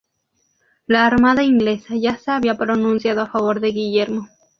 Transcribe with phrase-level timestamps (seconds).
[0.87, 4.27] La armada inglesa ya se había pronunciado a favor de Guillermo.